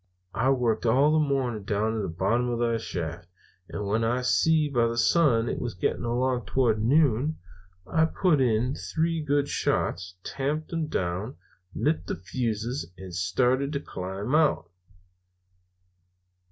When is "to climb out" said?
13.73-14.71